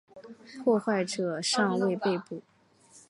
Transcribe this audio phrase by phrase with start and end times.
[0.63, 2.41] 破坏者尚未被捕。